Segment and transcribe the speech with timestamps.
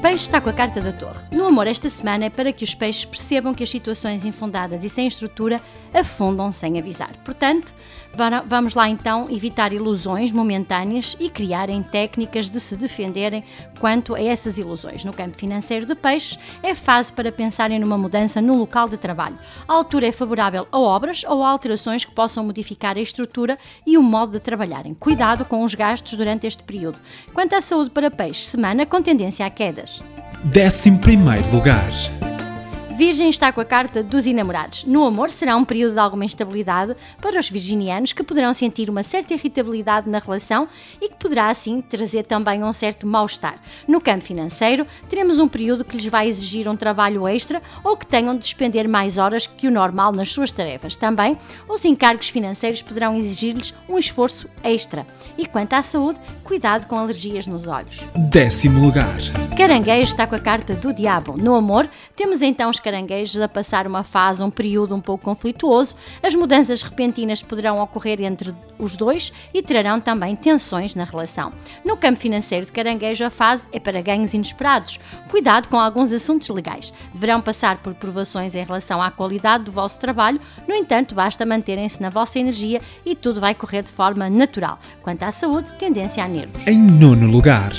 [0.00, 1.18] Peixe está com a carta da torre.
[1.32, 4.88] No amor, esta semana é para que os peixes percebam que as situações infundadas e
[4.88, 5.60] sem estrutura
[5.92, 7.16] afundam sem avisar.
[7.24, 7.74] Portanto,
[8.46, 13.42] vamos lá então evitar ilusões momentâneas e criarem técnicas de se defenderem
[13.80, 15.04] quanto a essas ilusões.
[15.04, 19.38] No campo financeiro de peixes, é fase para pensarem numa mudança no local de trabalho.
[19.66, 23.98] A altura é favorável a obras ou a alterações que possam modificar a estrutura e
[23.98, 24.94] o modo de trabalharem.
[24.94, 26.98] Cuidado com os gastos durante este período.
[27.34, 29.97] Quanto à saúde para peixes, semana com tendência a quedas.
[30.44, 32.17] Décimo primeiro lugar.
[32.98, 34.82] Virgem está com a carta dos enamorados.
[34.82, 39.04] No amor será um período de alguma instabilidade para os virginianos que poderão sentir uma
[39.04, 40.66] certa irritabilidade na relação
[41.00, 43.62] e que poderá assim trazer também um certo mal-estar.
[43.86, 48.04] No campo financeiro, teremos um período que lhes vai exigir um trabalho extra ou que
[48.04, 50.96] tenham de despender mais horas que o normal nas suas tarefas.
[50.96, 55.06] Também, os encargos financeiros poderão exigir-lhes um esforço extra.
[55.38, 58.00] E quanto à saúde, cuidado com alergias nos olhos.
[58.16, 59.18] Décimo lugar.
[59.56, 61.36] Caranguejo está com a carta do diabo.
[61.36, 65.94] No amor, temos então os caranguejos a passar uma fase, um período um pouco conflituoso.
[66.22, 71.52] As mudanças repentinas poderão ocorrer entre os dois e trarão também tensões na relação.
[71.84, 74.98] No campo financeiro de caranguejo, a fase é para ganhos inesperados.
[75.30, 76.94] Cuidado com alguns assuntos legais.
[77.12, 82.00] Deverão passar por provações em relação à qualidade do vosso trabalho, no entanto, basta manterem-se
[82.00, 84.78] na vossa energia e tudo vai correr de forma natural.
[85.02, 86.66] Quanto à saúde, tendência a nervos.
[86.66, 87.72] Em nono lugar.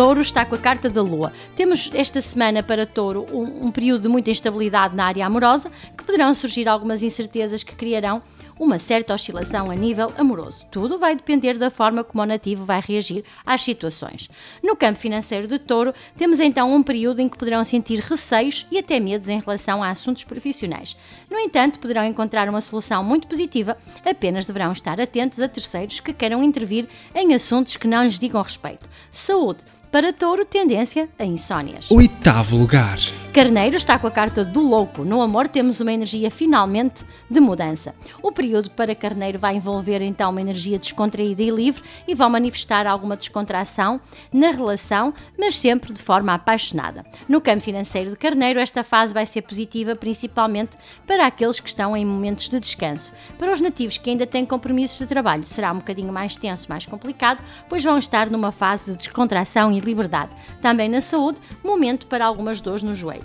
[0.00, 1.30] Touro está com a carta da Lua.
[1.54, 6.02] Temos esta semana para Touro um, um, período de muita instabilidade na área amorosa, que
[6.02, 8.22] poderão surgir algumas incertezas que criarão
[8.58, 10.64] uma certa oscilação a nível amoroso.
[10.70, 14.30] Tudo vai depender da forma como o nativo vai reagir às situações.
[14.62, 18.78] No campo financeiro de Touro, temos então um período em que poderão sentir receios e
[18.78, 20.96] até medos em relação a assuntos profissionais.
[21.30, 26.14] No entanto, poderão encontrar uma solução muito positiva, apenas deverão estar atentos a terceiros que
[26.14, 28.88] queiram intervir em assuntos que não lhes digam respeito.
[29.10, 31.90] Saúde para touro, tendência a insónias.
[31.90, 32.98] Oitavo lugar.
[33.32, 35.04] Carneiro está com a carta do louco.
[35.04, 37.94] No amor temos uma energia finalmente de mudança.
[38.20, 42.88] O período para Carneiro vai envolver então uma energia descontraída e livre e vai manifestar
[42.88, 44.00] alguma descontração
[44.32, 47.06] na relação, mas sempre de forma apaixonada.
[47.28, 50.76] No campo financeiro de Carneiro, esta fase vai ser positiva principalmente
[51.06, 53.12] para aqueles que estão em momentos de descanso.
[53.38, 56.84] Para os nativos que ainda têm compromissos de trabalho, será um bocadinho mais tenso, mais
[56.84, 60.32] complicado, pois vão estar numa fase de descontração e liberdade.
[60.60, 63.19] Também na saúde, momento para algumas dores nos joelhos.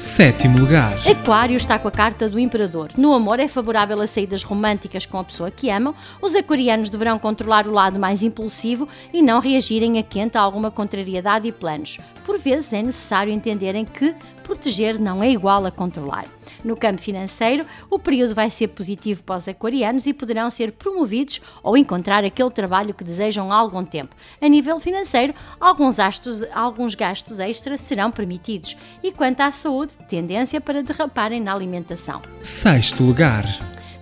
[0.00, 0.96] Sétimo lugar.
[1.06, 2.88] Aquário está com a carta do Imperador.
[2.96, 5.94] No amor é favorável a saídas românticas com a pessoa que amam.
[6.22, 10.70] Os aquarianos deverão controlar o lado mais impulsivo e não reagirem a quente a alguma
[10.70, 11.98] contrariedade e planos.
[12.24, 14.14] Por vezes é necessário entenderem que
[14.50, 16.24] proteger não é igual a controlar.
[16.64, 21.40] No campo financeiro, o período vai ser positivo para os aquarianos e poderão ser promovidos
[21.62, 24.14] ou encontrar aquele trabalho que desejam há algum tempo.
[24.42, 28.76] A nível financeiro, alguns gastos, alguns gastos extras serão permitidos.
[29.02, 32.20] E quanto à saúde, tendência para derraparem na alimentação.
[32.42, 33.46] Sexto lugar.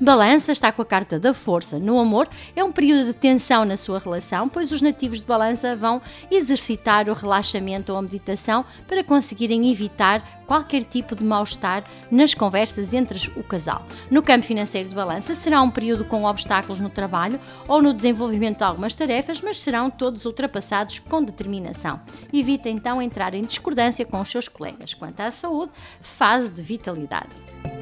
[0.01, 1.77] Balança está com a carta da força.
[1.77, 5.75] No amor, é um período de tensão na sua relação, pois os nativos de Balança
[5.75, 12.33] vão exercitar o relaxamento ou a meditação para conseguirem evitar qualquer tipo de mal-estar nas
[12.33, 13.83] conversas entre o casal.
[14.11, 17.39] No campo financeiro de Balança, será um período com obstáculos no trabalho
[17.69, 22.01] ou no desenvolvimento de algumas tarefas, mas serão todos ultrapassados com determinação.
[22.33, 24.95] Evite então entrar em discordância com os seus colegas.
[24.95, 25.71] Quanto à saúde,
[26.01, 27.29] fase de vitalidade.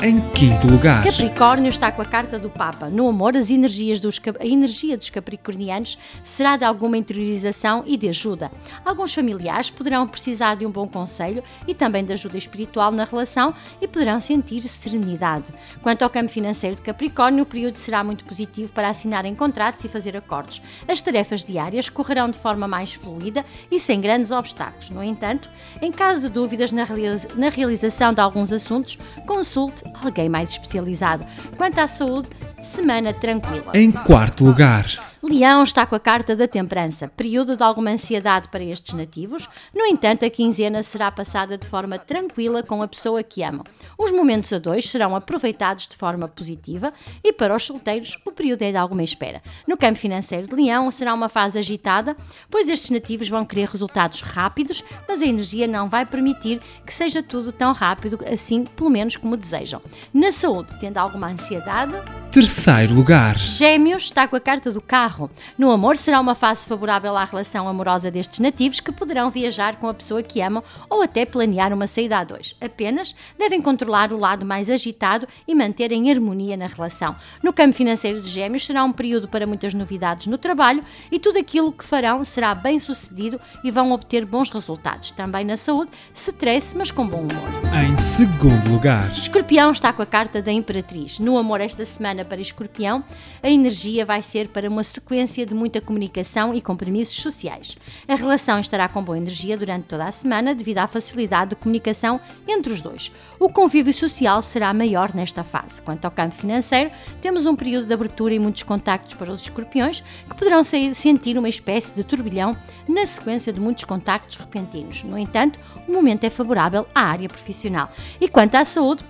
[0.03, 2.89] Em quinto lugar, Capricórnio está com a carta do Papa.
[2.89, 8.09] No amor, as energias dos, a energia dos capricornianos será de alguma interiorização e de
[8.09, 8.51] ajuda.
[8.85, 12.56] Alguns familiares poderão precisar de um bom conselho e também de ajuda espiritual
[12.93, 15.47] na relação e poderão sentir serenidade.
[15.83, 19.89] Quanto ao campo financeiro de Capricórnio, o período será muito positivo para assinarem contratos e
[19.89, 20.63] fazer acordos.
[20.89, 24.91] As tarefas diárias correrão de forma mais fluida e sem grandes obstáculos.
[24.91, 25.51] No entanto,
[25.81, 26.87] em caso de dúvidas na,
[27.35, 31.27] na realização de alguns assuntos, consulte alguém mais especializado.
[31.57, 32.29] Quanto à saúde,
[32.61, 33.73] semana tranquila.
[33.75, 35.06] Em quarto lugar.
[35.29, 39.49] Leão está com a carta da temperança, período de alguma ansiedade para estes nativos.
[39.75, 43.65] No entanto, a quinzena será passada de forma tranquila com a pessoa que amam.
[43.99, 46.93] Os momentos a dois serão aproveitados de forma positiva
[47.25, 49.43] e para os solteiros o período é de alguma espera.
[49.67, 52.17] No campo financeiro de Leão será uma fase agitada,
[52.49, 57.23] pois estes nativos vão querer resultados rápidos, mas a energia não vai permitir que seja
[57.23, 59.83] tudo tão rápido assim, pelo menos como desejam.
[60.15, 61.95] Na saúde, tendo alguma ansiedade.
[62.33, 63.39] Terceiro lugar.
[63.39, 65.31] Gêmeos está com a carta do carro.
[65.57, 69.89] No amor, será uma fase favorável à relação amorosa destes nativos que poderão viajar com
[69.89, 72.55] a pessoa que amam ou até planear uma saída a dois.
[72.61, 77.17] Apenas devem controlar o lado mais agitado e manter em harmonia na relação.
[77.43, 81.39] No campo financeiro de Gêmeos, será um período para muitas novidades no trabalho e tudo
[81.39, 85.11] aquilo que farão será bem sucedido e vão obter bons resultados.
[85.11, 87.57] Também na saúde, stress, mas com bom humor.
[87.83, 89.11] Em segundo lugar.
[89.13, 91.19] Escorpião está com a carta da Imperatriz.
[91.19, 93.05] No amor, esta semana para Escorpião,
[93.43, 97.77] a energia vai ser para uma sequência de muita comunicação e compromissos sociais.
[98.09, 102.21] A relação estará com boa energia durante toda a semana devido à facilidade de comunicação
[102.47, 103.13] entre os dois.
[103.39, 105.83] O convívio social será maior nesta fase.
[105.83, 106.91] Quanto ao campo financeiro,
[107.21, 111.49] temos um período de abertura e muitos contactos para os escorpiões que poderão sentir uma
[111.49, 112.57] espécie de turbilhão
[112.89, 115.03] na sequência de muitos contactos repentinos.
[115.03, 117.91] No entanto, o momento é favorável à área profissional.
[118.21, 119.05] E quanto à saúde,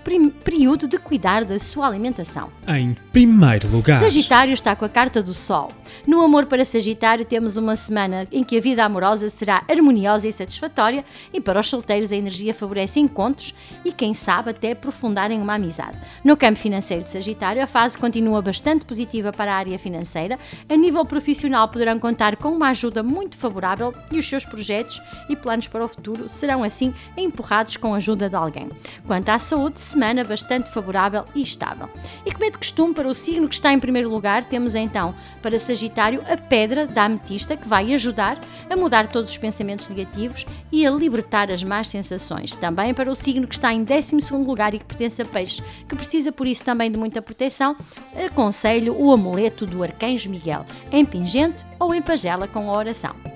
[0.45, 2.51] período de cuidar da sua alimentação.
[2.67, 5.73] Em primeiro lugar, Sagitário está com a carta do Sol.
[6.07, 10.33] No amor para Sagitário, temos uma semana em que a vida amorosa será harmoniosa e
[10.33, 13.55] satisfatória, e para os solteiros a energia favorece encontros
[13.85, 15.97] e, quem sabe, até aprofundarem uma amizade.
[16.23, 20.39] No campo financeiro de Sagitário, a fase continua bastante positiva para a área financeira.
[20.69, 25.35] A nível profissional, poderão contar com uma ajuda muito favorável e os seus projetos e
[25.35, 28.69] planos para o futuro serão, assim, empurrados com a ajuda de alguém.
[29.07, 31.89] Quanto à saúde, semana bastante favorável e estável.
[32.25, 35.15] E como é de costume, para o signo que está em primeiro lugar, temos então
[35.43, 38.39] para Sagitário a pedra da ametista que vai ajudar
[38.69, 42.55] a mudar todos os pensamentos negativos e a libertar as más sensações.
[42.57, 45.97] Também para o signo que está em 12 lugar e que pertence a peixes, que
[45.97, 47.77] precisa por isso também de muita proteção,
[48.25, 53.36] aconselho o amuleto do Arcanjo Miguel, em pingente ou em pagela com a oração.